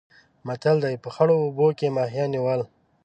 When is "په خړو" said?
1.03-1.35